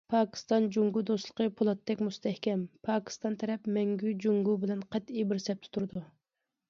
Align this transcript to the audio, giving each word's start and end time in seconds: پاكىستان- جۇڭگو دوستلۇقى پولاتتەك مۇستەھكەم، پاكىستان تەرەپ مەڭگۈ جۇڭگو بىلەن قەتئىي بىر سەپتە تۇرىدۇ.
پاكىستان- 0.11 0.63
جۇڭگو 0.75 1.01
دوستلۇقى 1.09 1.45
پولاتتەك 1.59 2.01
مۇستەھكەم، 2.07 2.63
پاكىستان 2.89 3.37
تەرەپ 3.43 3.69
مەڭگۈ 3.77 4.15
جۇڭگو 4.25 4.57
بىلەن 4.65 4.83
قەتئىي 4.97 5.29
بىر 5.33 5.45
سەپتە 5.49 5.75
تۇرىدۇ. 5.77 6.05